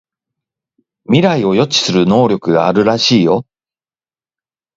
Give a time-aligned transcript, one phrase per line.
[1.05, 3.45] 未来を予知する能力があるらしいよ